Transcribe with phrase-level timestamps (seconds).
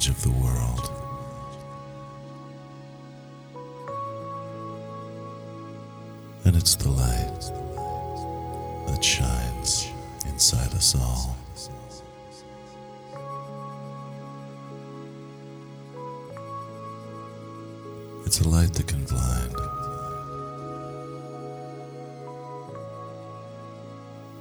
[0.00, 0.90] edge of the world.
[6.44, 7.40] And it's the light
[8.86, 9.88] that shines
[10.26, 11.36] inside us all.
[18.24, 19.54] It's a light that can blind.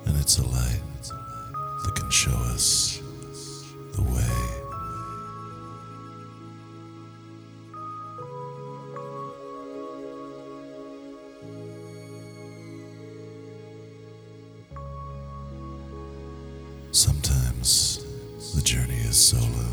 [0.06, 0.82] And it's a light
[1.84, 2.89] that can show us
[18.60, 19.69] the journey is solo.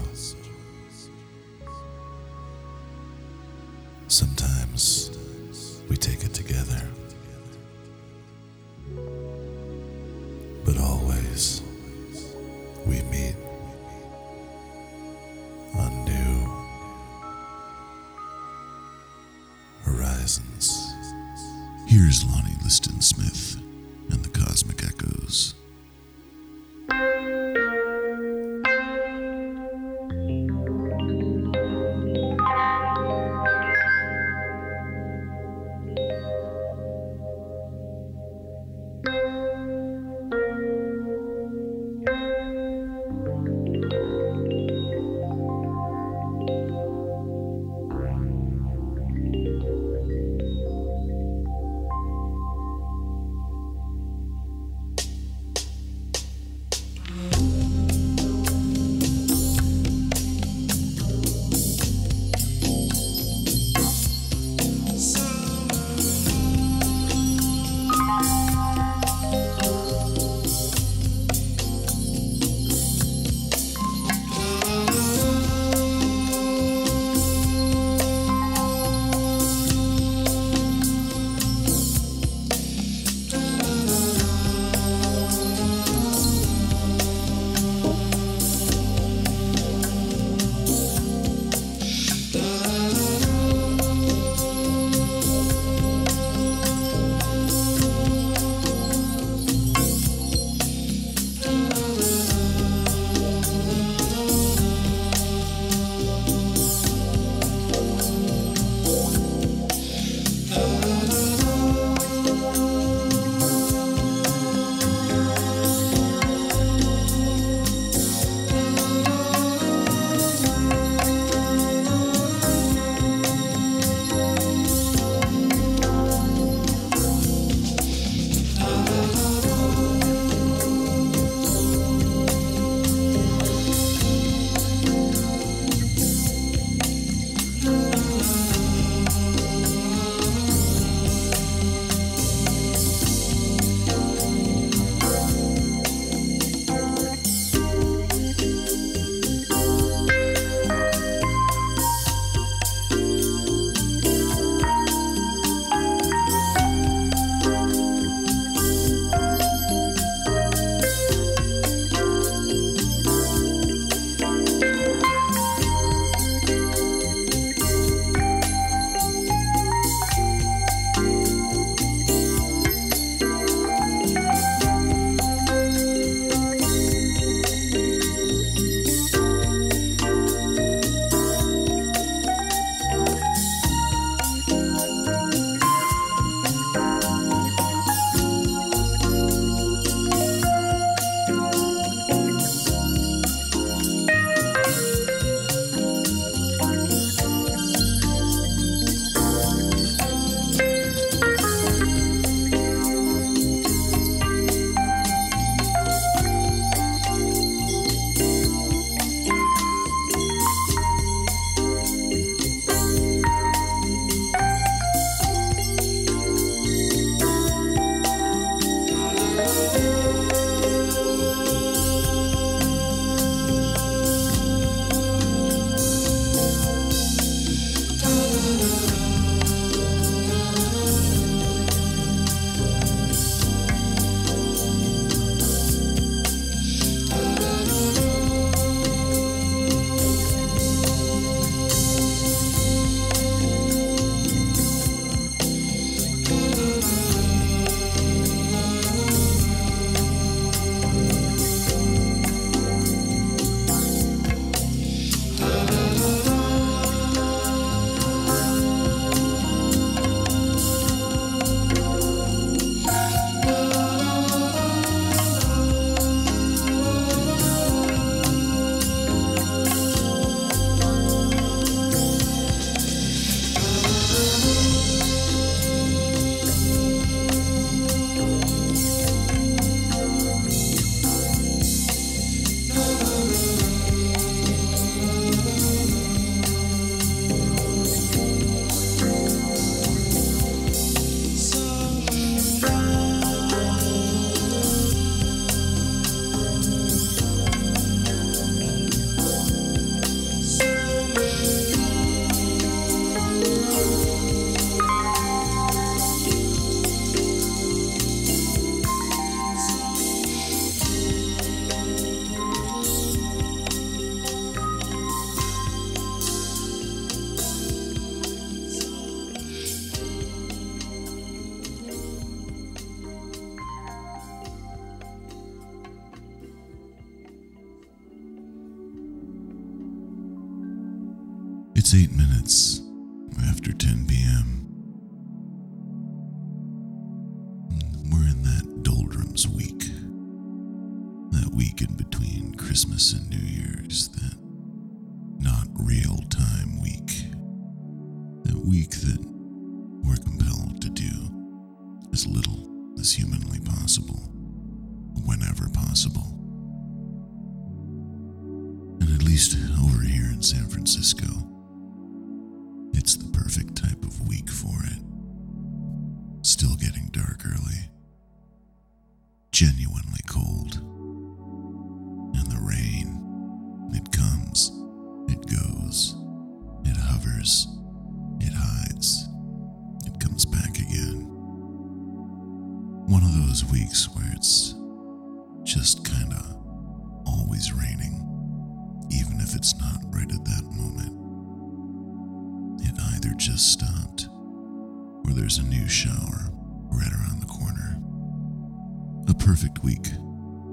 [399.46, 400.02] Perfect week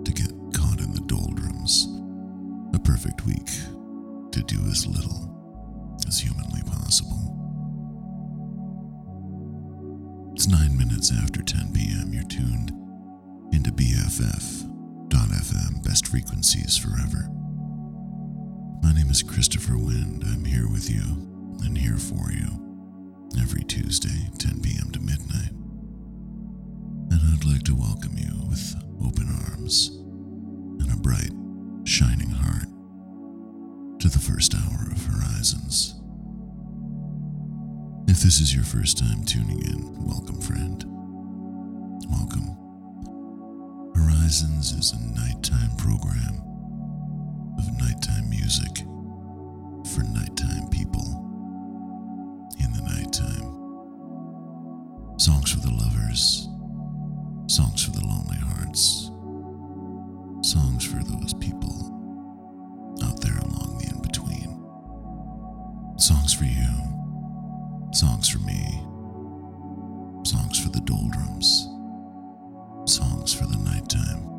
[0.03, 1.87] to get caught in the doldrums.
[2.73, 3.45] A perfect week
[4.31, 5.29] to do as little
[6.07, 7.19] as humanly possible.
[10.33, 12.13] It's nine minutes after 10 p.m.
[12.13, 12.71] You're tuned
[13.53, 17.29] into BFF.FM, best frequencies forever.
[18.81, 20.23] My name is Christopher Wind.
[20.25, 21.03] I'm here with you
[21.63, 22.49] and here for you
[23.39, 24.89] every Tuesday, 10 p.m.
[24.93, 25.62] to midnight.
[27.11, 29.89] And I'd like to welcome you with open arms
[30.79, 31.31] and a bright,
[31.85, 32.67] shining heart
[33.99, 35.95] to the first hour of Horizons.
[38.07, 40.83] If this is your first time tuning in, welcome, friend.
[42.09, 42.57] Welcome.
[43.95, 46.41] Horizons is a nighttime program
[47.57, 48.77] of nighttime music
[49.93, 51.19] for nighttime people
[52.59, 53.59] in the nighttime.
[55.19, 56.47] Songs for the lovers,
[57.47, 59.11] songs for the lonely hearts,
[60.41, 61.71] songs for those people
[63.03, 64.59] out there along the in between,
[65.99, 66.71] songs for you,
[67.91, 68.81] songs for me,
[70.25, 71.67] songs for the doldrums,
[72.85, 74.29] songs for the nighttime.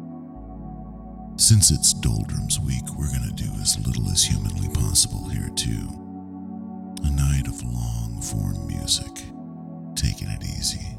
[1.37, 5.89] Since it's Doldrums Week, we're going to do as little as humanly possible here, too.
[7.03, 9.25] A night of long form music,
[9.97, 10.94] taking it easy.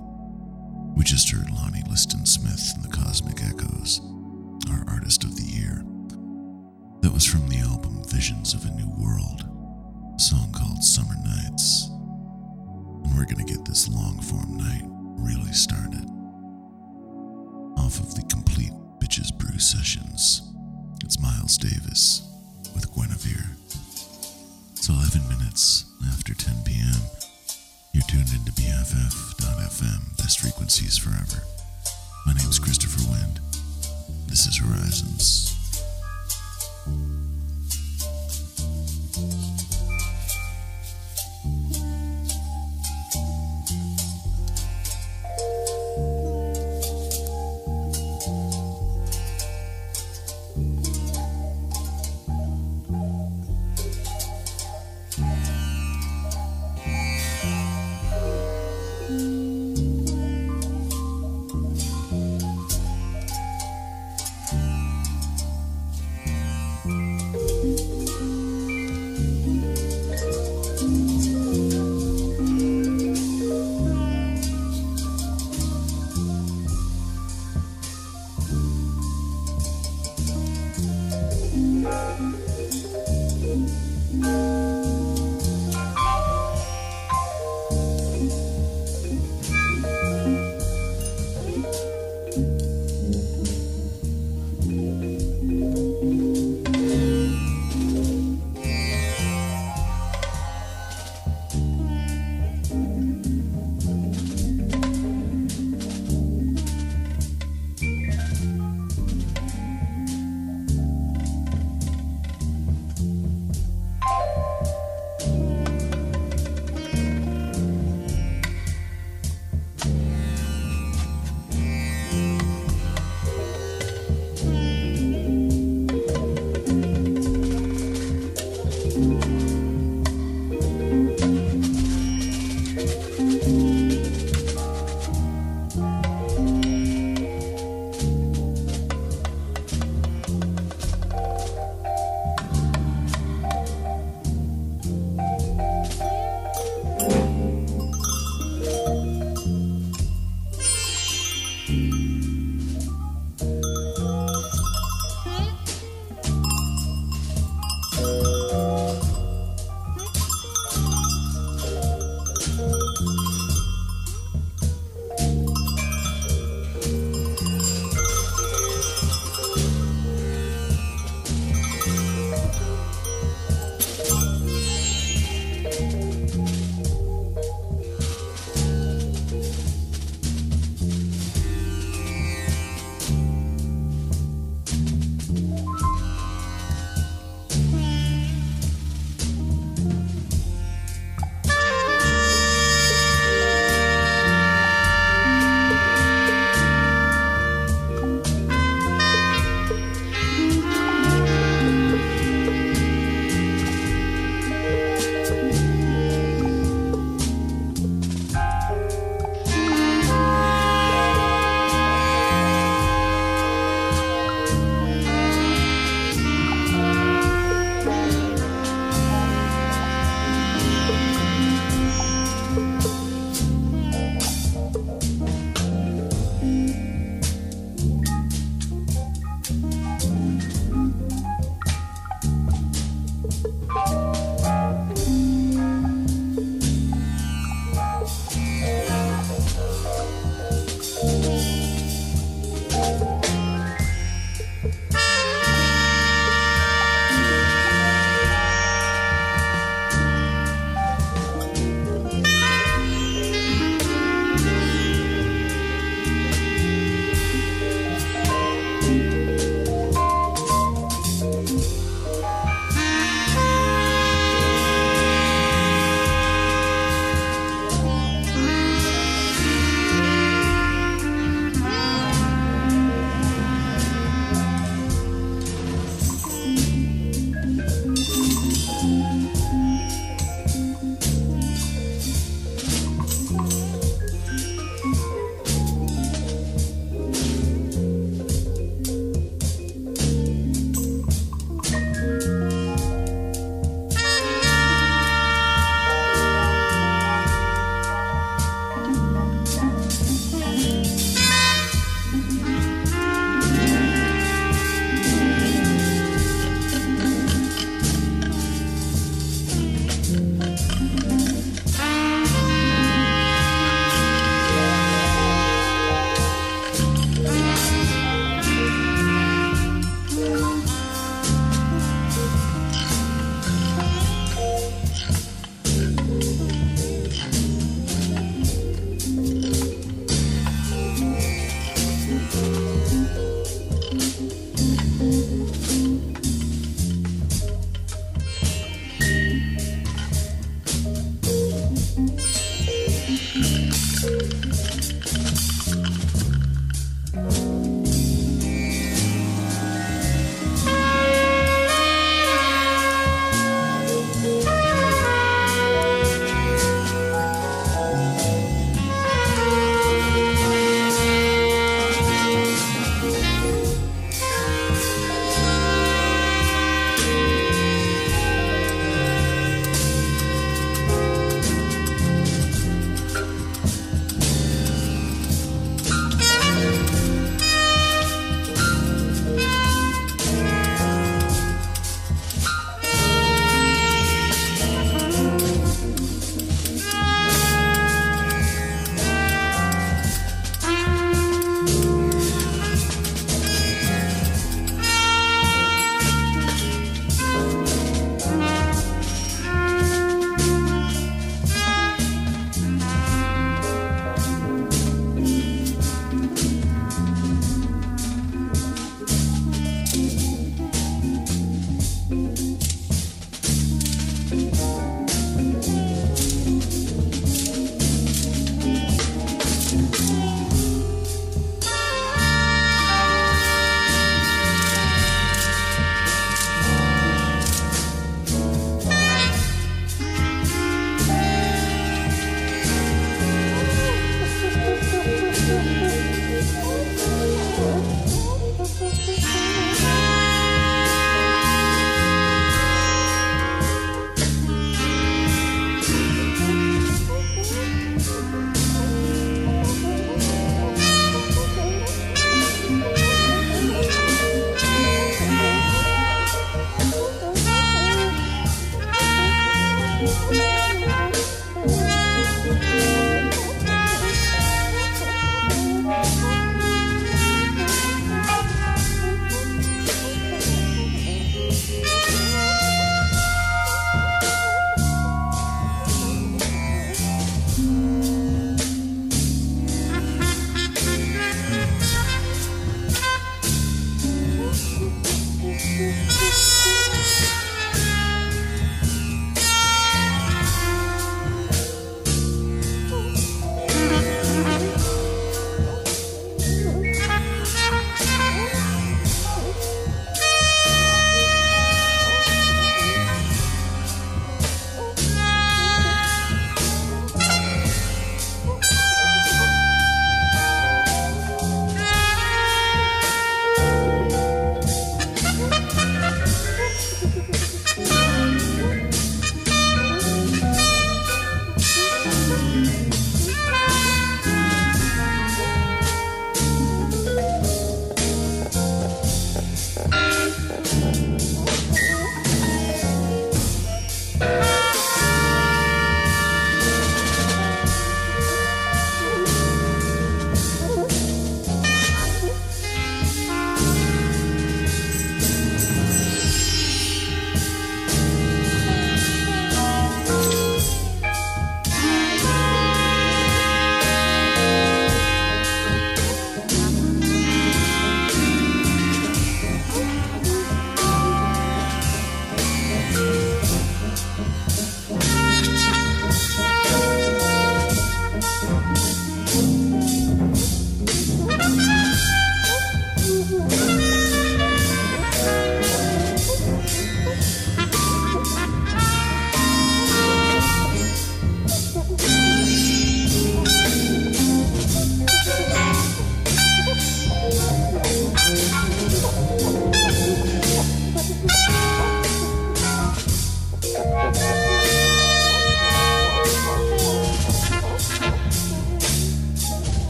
[0.95, 3.99] We just heard Lonnie Liston Smith and the Cosmic Echoes,
[4.71, 5.83] our Artist of the Year.
[7.01, 9.43] That was from the album Visions of a New World,
[10.15, 11.89] a song called Summer Nights.
[11.89, 14.83] And we're going to get this long form night
[15.19, 16.05] really started
[17.77, 20.41] off of the complete Bitches Brew sessions.
[21.03, 22.21] It's Miles Davis
[22.73, 23.49] with Guinnevere.
[24.73, 27.01] It's 11 minutes after 10 p.m.
[27.95, 31.47] You're tuned into BFF.FM, best frequencies forever.
[32.25, 33.39] My name's Christopher Wind.
[34.27, 35.54] This is Horizons.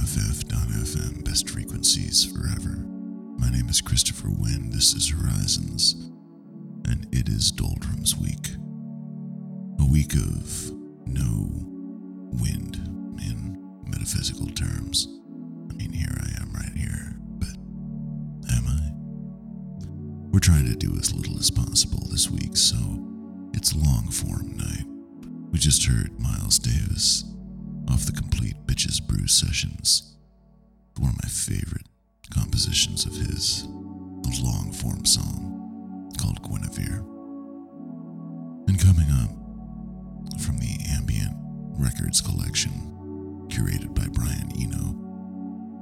[0.00, 2.86] BFF.FM, best frequencies forever.
[3.36, 4.70] My name is Christopher Wynn.
[4.70, 6.10] This is Horizons,
[6.88, 8.48] and it is Doldrums Week.
[9.78, 10.72] A week of
[11.06, 11.50] no
[12.32, 12.76] wind
[13.20, 15.06] in metaphysical terms.
[15.70, 17.56] I mean, here I am right here, but
[18.54, 20.30] am I?
[20.32, 22.78] We're trying to do as little as possible this week, so
[23.52, 24.86] it's long form night.
[25.52, 27.29] We just heard Miles Davis
[27.90, 30.14] off the complete Bitches Brew sessions.
[30.98, 31.86] One of my favorite
[32.32, 37.04] compositions of his, a long form song called Guinnevere.
[38.68, 39.30] And coming up
[40.40, 41.34] from the Ambient
[41.78, 42.70] Records collection,
[43.48, 44.96] curated by Brian Eno,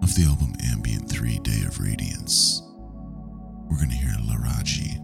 [0.03, 2.62] of the album Ambient 3 Day of Radiance,
[3.68, 4.99] we're going to hear Laraaji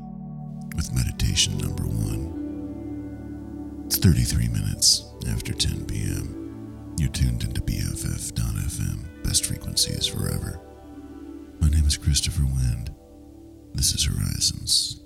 [0.74, 3.82] with Meditation Number 1.
[3.86, 6.43] It's 33 minutes after 10 p.m.
[6.96, 10.60] You're tuned into BFF.FM, best frequencies forever.
[11.60, 12.94] My name is Christopher Wind.
[13.74, 15.03] This is Horizons.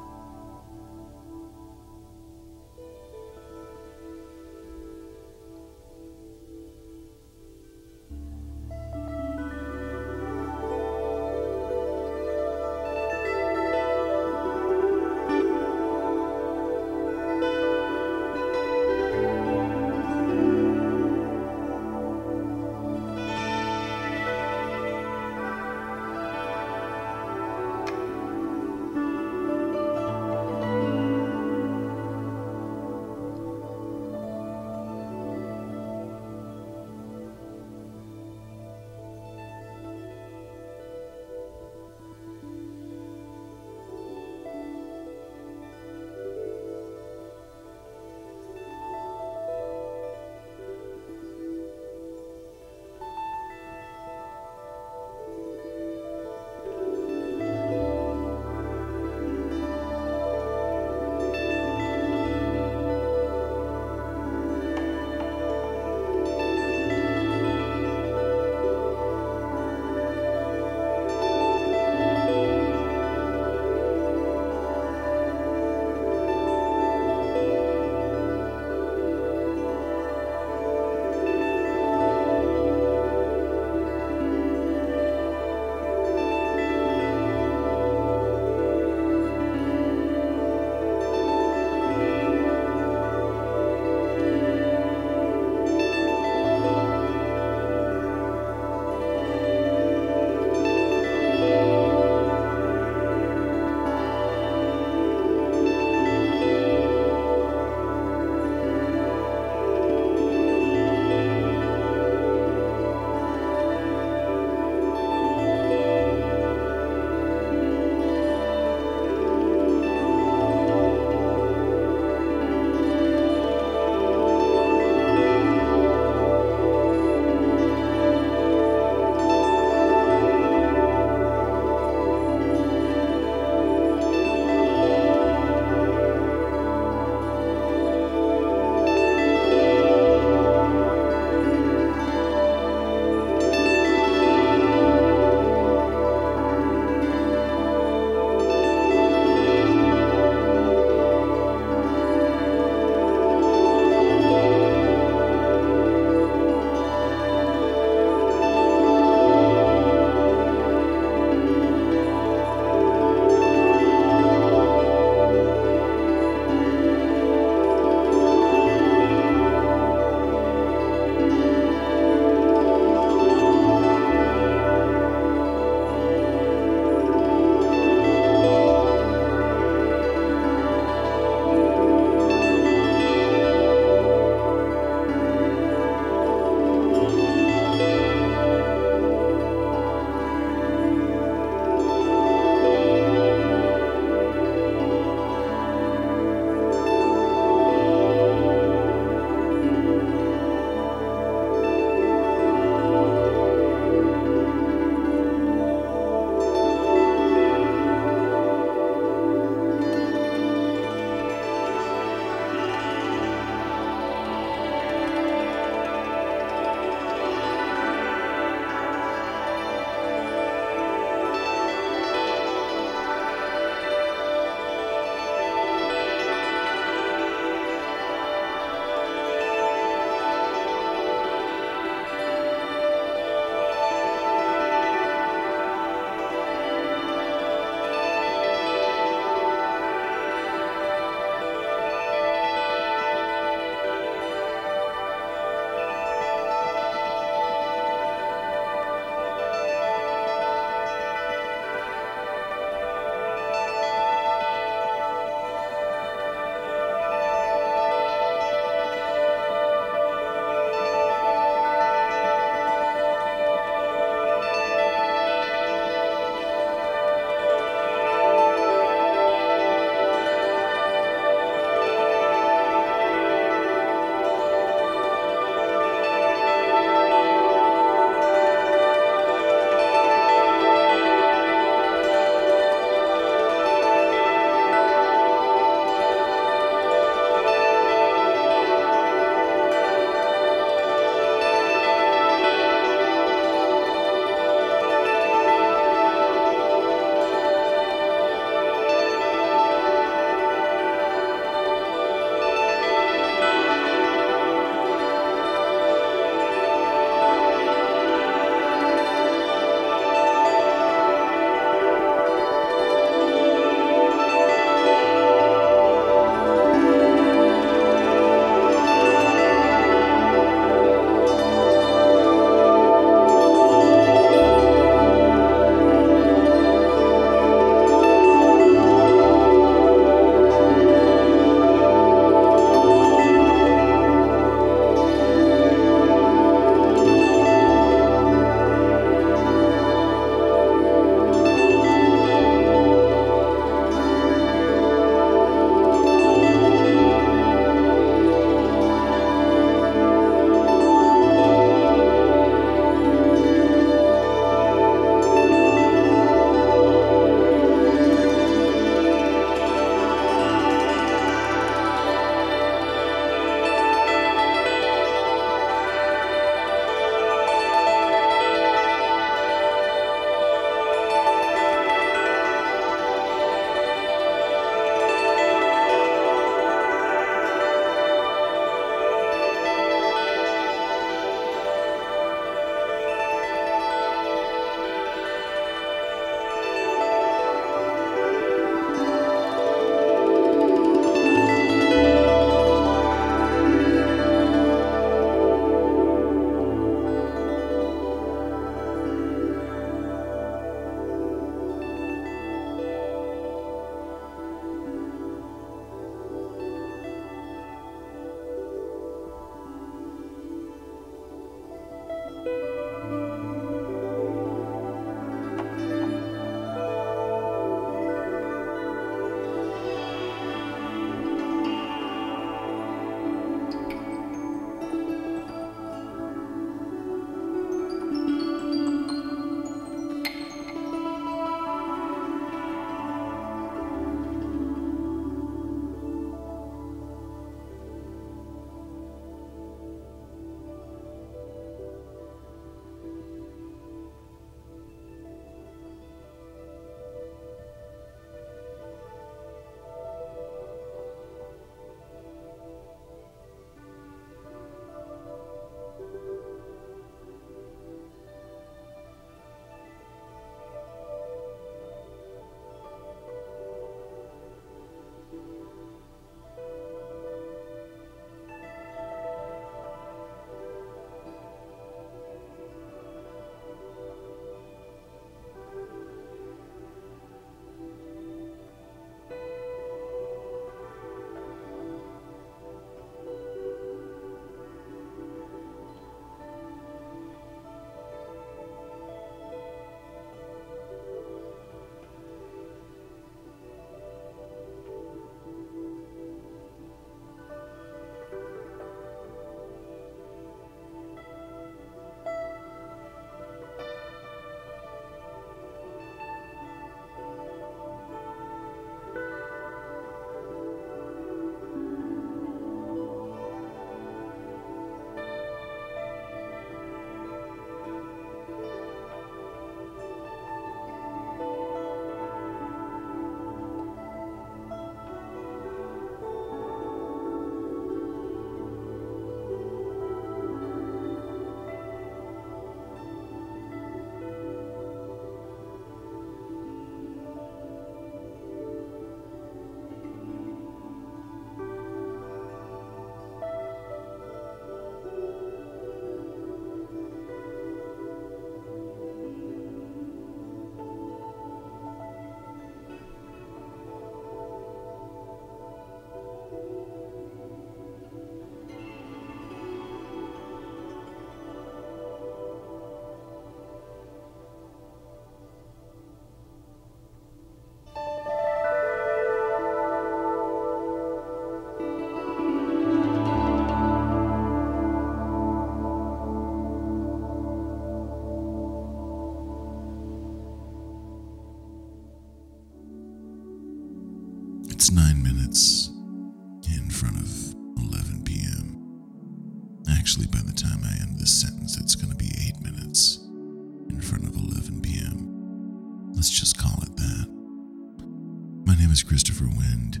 [599.08, 600.00] Christopher Wind.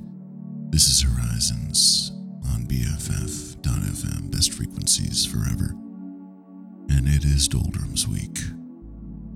[0.70, 2.12] This is Horizons
[2.52, 5.70] on BFF.FM, best frequencies forever.
[6.90, 8.38] And it is Doldrums Week,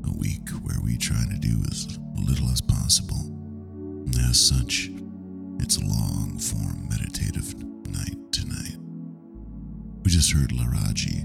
[0.05, 3.17] a week where we try to do as little as possible.
[3.17, 4.91] And as such,
[5.59, 7.55] it's a long form meditative
[7.89, 8.77] night tonight.
[10.05, 11.25] We just heard Laraaji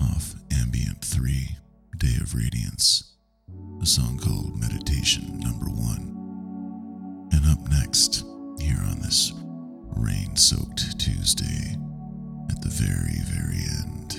[0.00, 1.58] off Ambient 3,
[1.98, 3.14] Day of Radiance,
[3.80, 6.21] a song called Meditation Number One.
[7.32, 8.24] And up next,
[8.60, 9.32] here on this
[9.96, 11.76] rain soaked Tuesday,
[12.50, 14.12] at the very, very end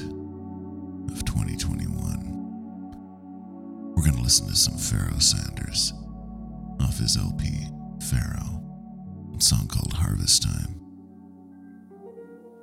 [1.12, 5.94] of 2021, we're going to listen to some Pharoah Sanders
[6.82, 7.68] off his LP,
[8.10, 8.62] Pharoah,
[9.38, 10.80] a song called Harvest Time.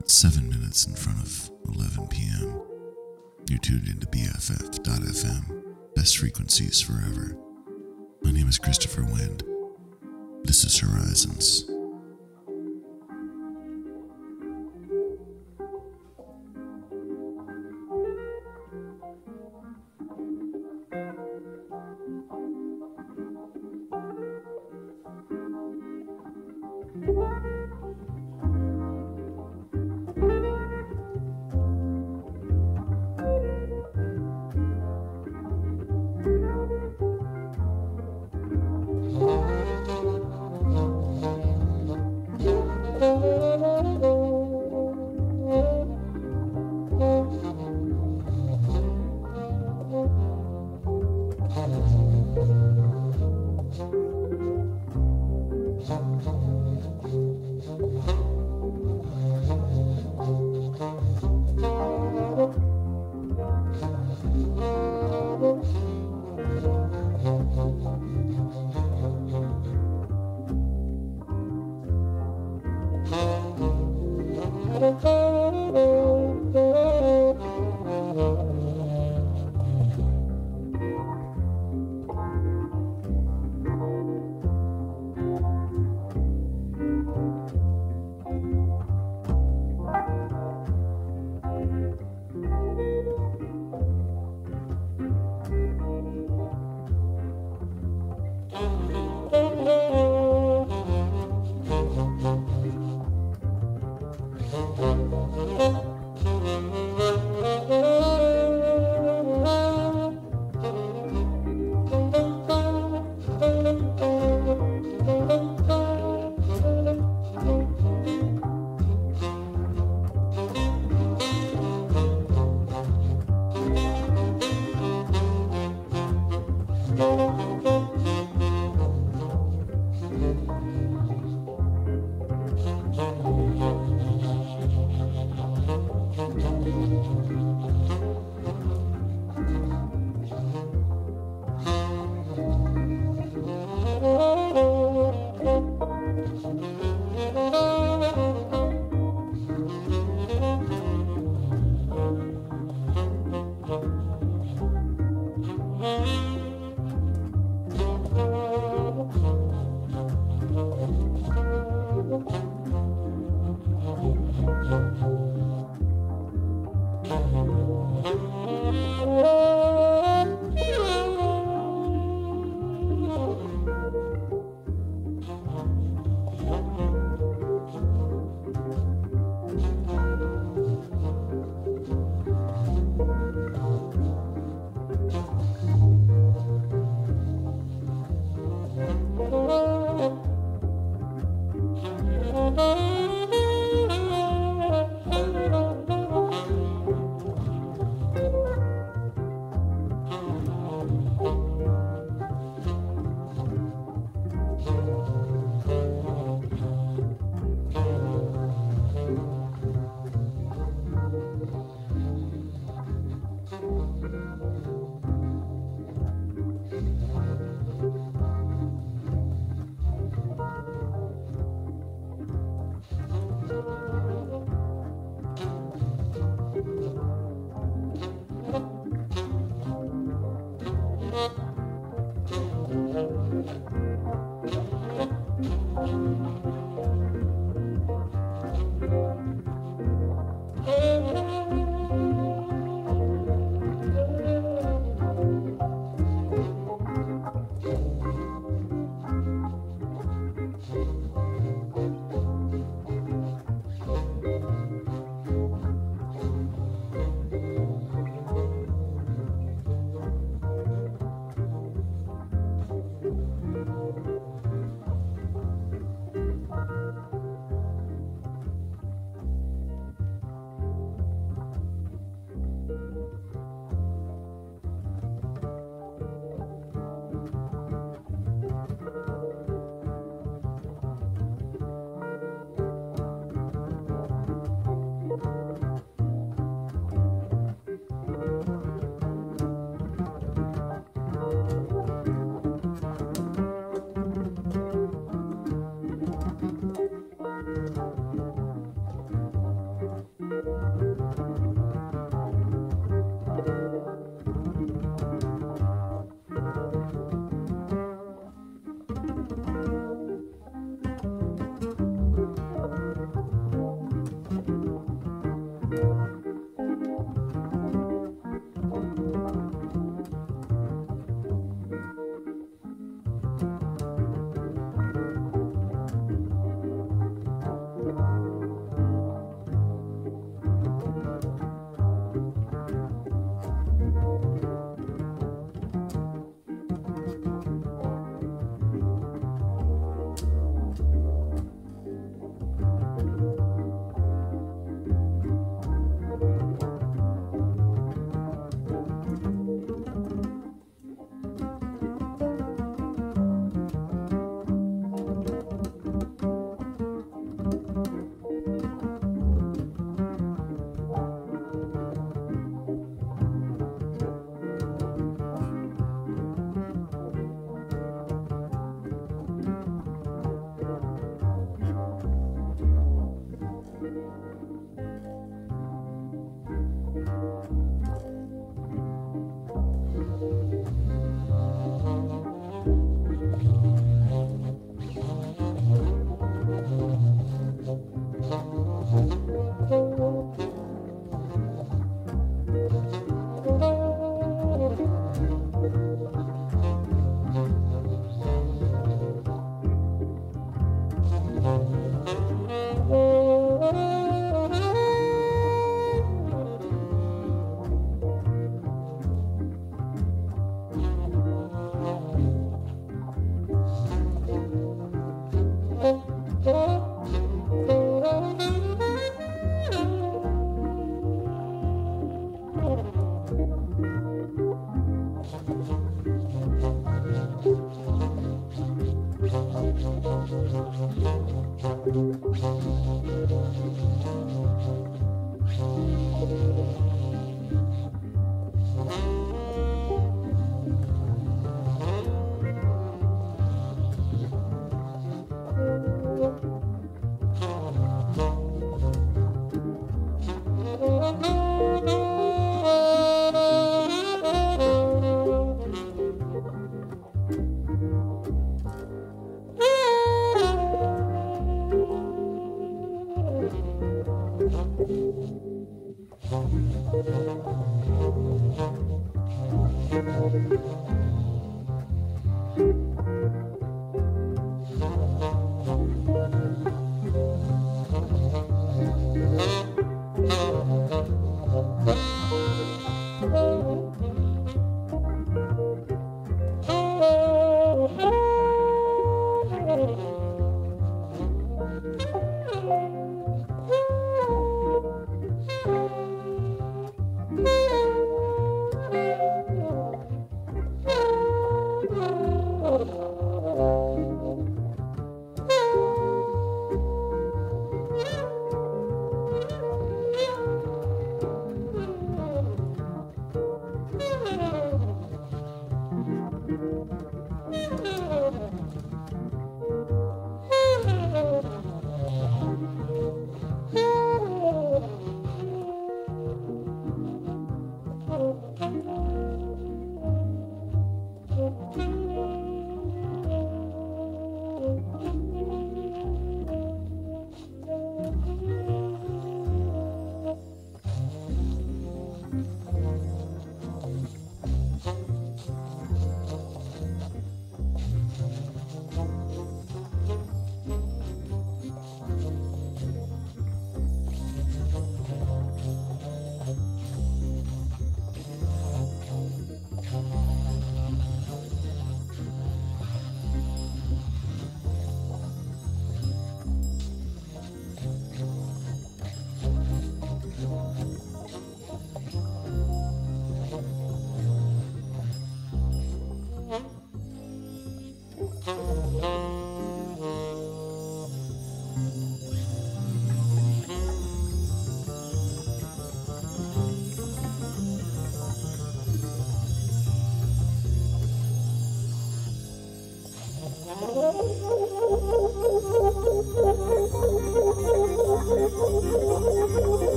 [0.00, 2.60] It's seven minutes in front of 11 p.m.
[3.48, 5.64] You're tuned into BFF.FM,
[5.94, 7.36] best frequencies forever.
[8.22, 9.42] My name is Christopher Wind.
[10.44, 11.73] This is Horizons.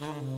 [0.00, 0.37] I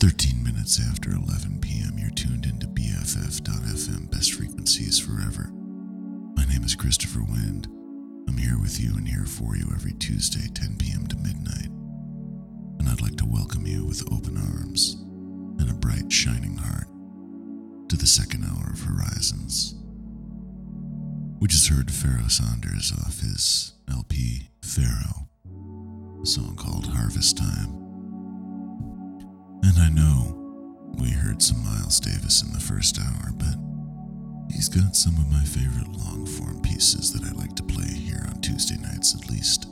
[0.00, 1.98] 13 minutes after 11 p.m.
[1.98, 5.50] You're tuned into BFF.FM, best frequencies forever.
[6.36, 7.66] My name is Christopher Wind.
[8.28, 11.08] I'm here with you and here for you every Tuesday, 10 p.m.
[11.08, 11.70] to midnight.
[12.78, 14.94] And I'd like to welcome you with open arms
[15.58, 16.86] and a bright, shining heart
[17.88, 19.74] to the second hour of Horizons.
[21.40, 25.26] We just heard Pharoah Sanders off his LP Pharoah,
[26.22, 27.77] a song called Harvest Time.
[29.62, 30.34] And I know
[30.98, 33.54] we heard some Miles Davis in the first hour, but
[34.52, 38.24] he's got some of my favorite long form pieces that I like to play here
[38.28, 39.64] on Tuesday nights at least.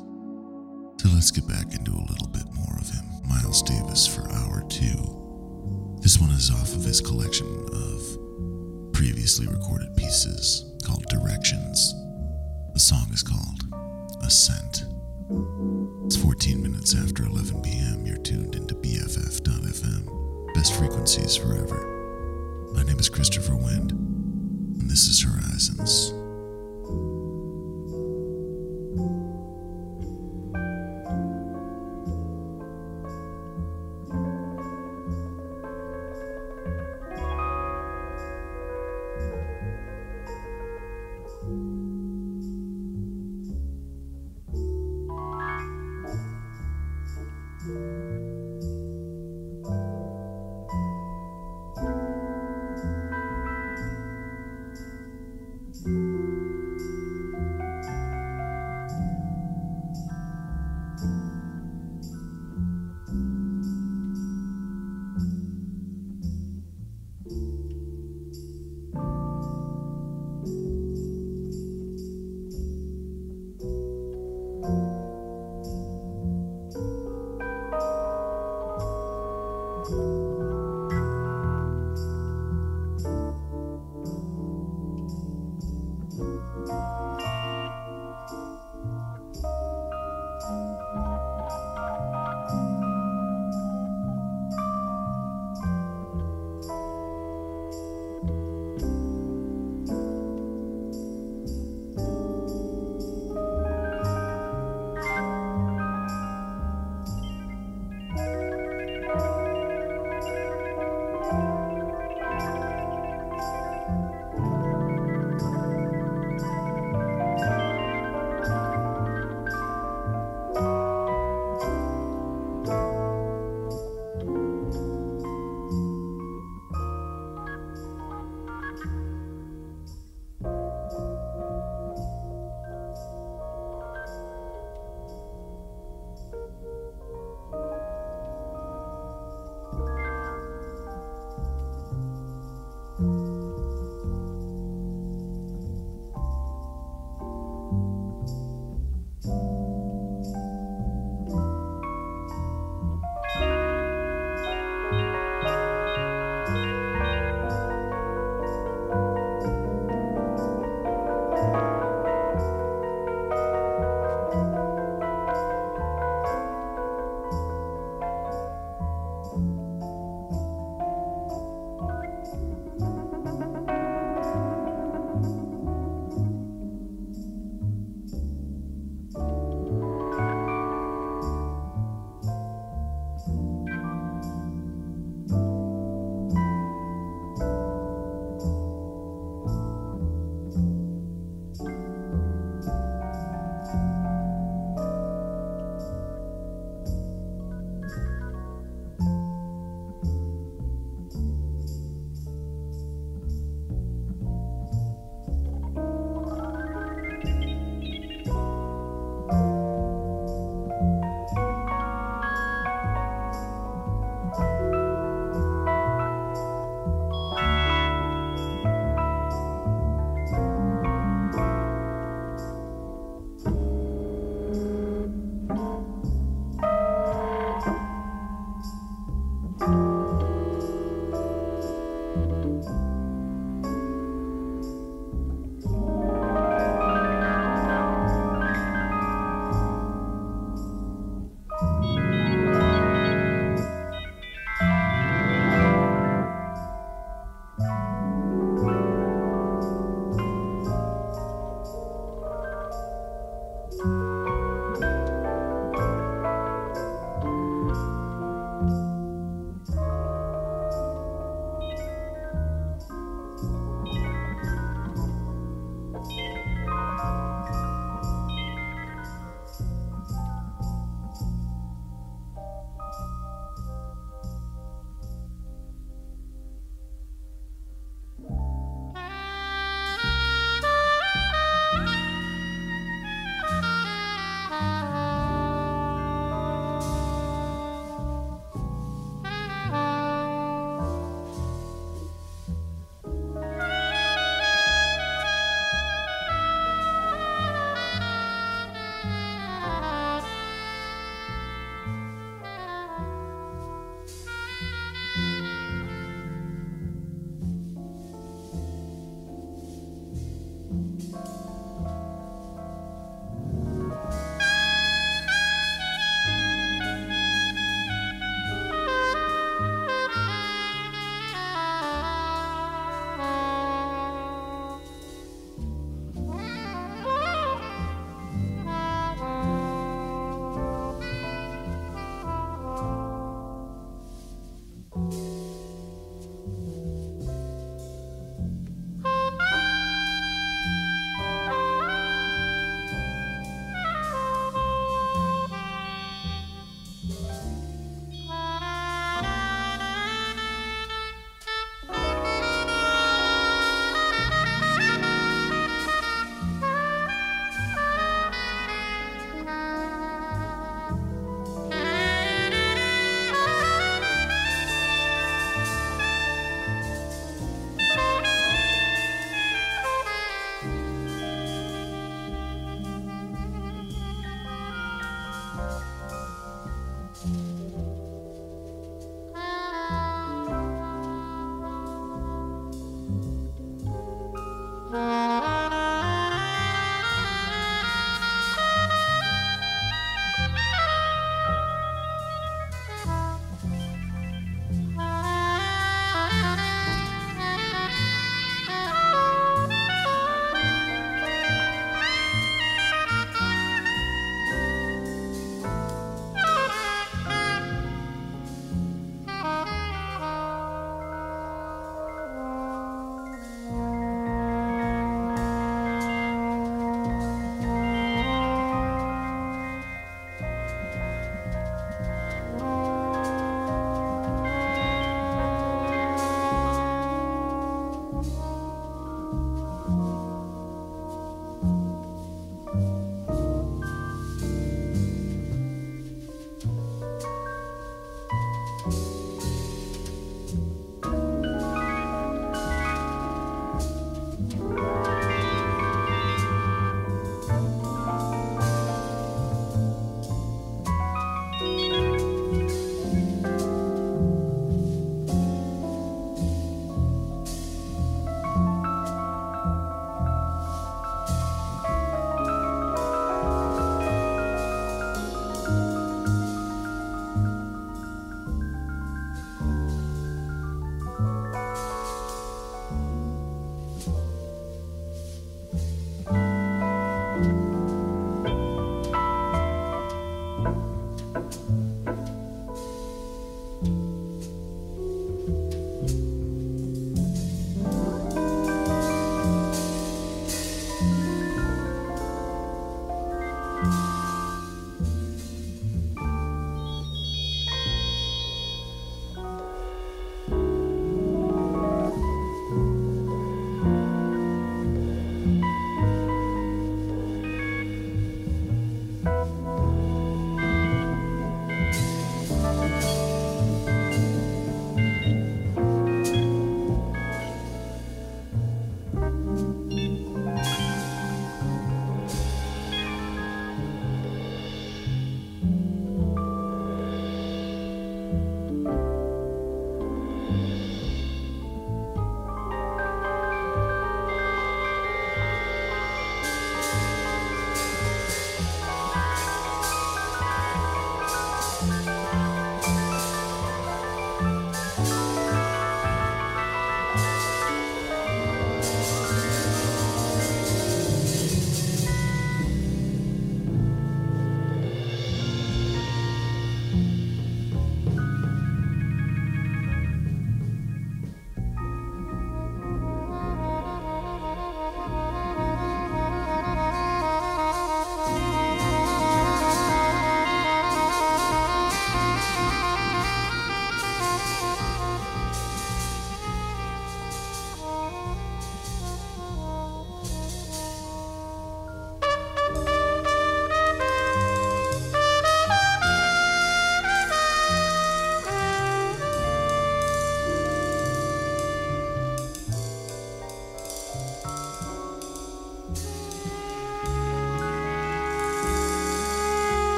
[0.99, 3.05] So let's get back into a little bit more of him.
[3.29, 5.99] Miles Davis for hour two.
[6.03, 11.95] This one is off of his collection of previously recorded pieces called Directions.
[12.75, 13.63] The song is called
[14.23, 14.85] Ascent.
[15.29, 18.07] It's 14 minutes after 11 p.m.
[18.07, 20.55] You're tuned into BFF.FM.
[20.55, 22.71] Best frequencies forever.
[22.73, 26.13] My name is Christopher Wind, and this is Horizons.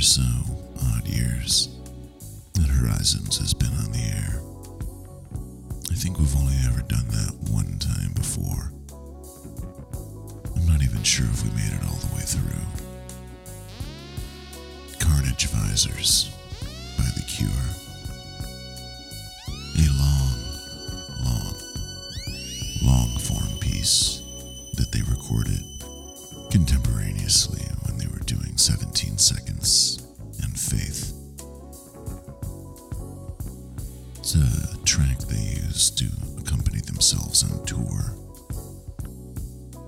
[0.00, 0.22] Or so
[0.94, 1.68] odd years
[2.54, 4.40] that Horizons has been on the air,
[5.90, 8.72] I think we've only ever done that one time before.
[10.56, 12.64] I'm not even sure if we made it all the way through.
[14.98, 16.30] Carnage Visors
[16.96, 17.50] by The Cure.
[19.76, 20.32] A long,
[21.26, 21.54] long,
[22.82, 24.22] long form piece
[24.76, 25.62] that they recorded
[26.50, 27.60] contemporaneously
[28.60, 30.06] 17 Seconds
[30.42, 31.14] and Faith.
[34.18, 36.06] It's a track they used to
[36.38, 38.14] accompany themselves on tour.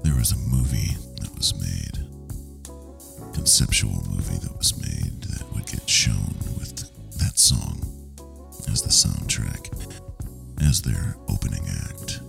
[0.02, 1.98] There was a movie that was made,
[3.34, 6.88] conceptual movie that was made that would get shown with
[7.18, 7.78] that song
[8.72, 9.68] as the soundtrack,
[10.66, 12.20] as their opening act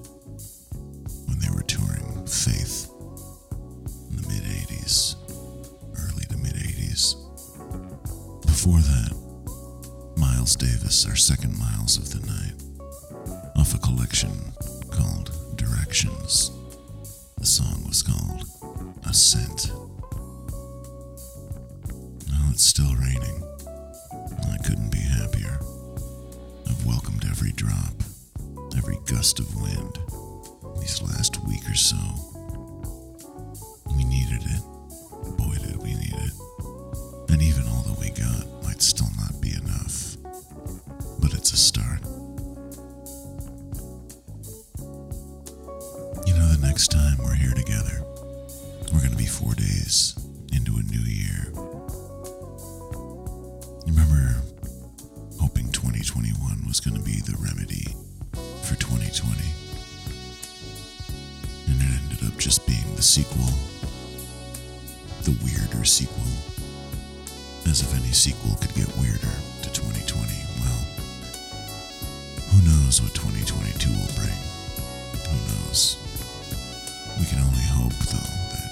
[1.26, 2.90] when they were touring Faith
[4.10, 5.16] in the mid 80s,
[8.64, 12.54] Before that, Miles Davis, our second Miles of the night,
[13.58, 14.54] off a collection
[14.90, 16.50] called Directions.
[17.38, 18.46] The song was called
[19.06, 19.70] Ascent.
[22.30, 23.44] Now it's still raining.
[24.50, 25.60] I couldn't be happier.
[26.66, 27.96] I've welcomed every drop,
[28.78, 30.00] every gust of wind
[30.80, 32.33] these last week or so.
[77.84, 78.70] Hope, though, that,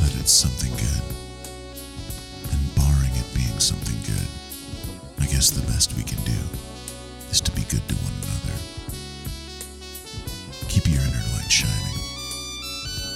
[0.00, 1.04] that it's something good.
[2.48, 4.28] And barring it being something good,
[5.20, 6.40] I guess the best we can do
[7.28, 8.56] is to be good to one another.
[10.72, 12.00] Keep your inner light shining.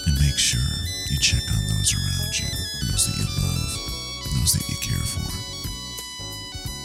[0.04, 0.68] And make sure
[1.08, 2.52] you check on those around you,
[2.92, 3.72] those that you love,
[4.36, 5.32] those that you care for.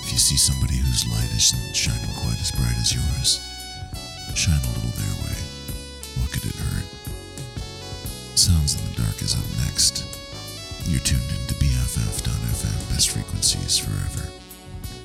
[0.07, 3.43] If you see somebody whose light isn't shining quite as bright as yours,
[4.39, 5.30] shine a little their way.
[9.21, 10.03] Is up next.
[10.89, 14.27] You're tuned in to BFF.FM, best frequencies forever.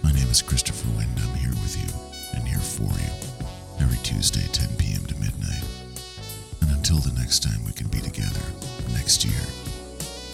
[0.02, 1.12] My name is Christopher Wind.
[1.20, 1.93] I'm here with you
[2.32, 3.12] and here for you
[3.78, 5.05] every Tuesday, 10 p.m.
[5.05, 5.62] to midnight.
[6.62, 8.40] And until the next time we can be together,
[8.94, 9.44] next year,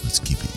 [0.04, 0.51] let's keep it